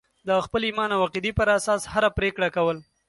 [0.27, 2.77] د خپل ایمان او عقیدې پر اساس هره پرېکړه کول.